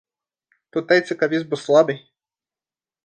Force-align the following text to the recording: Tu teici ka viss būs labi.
Tu 0.77 0.83
teici 0.93 1.17
ka 1.19 1.29
viss 1.35 1.47
būs 1.51 1.67
labi. 1.77 1.97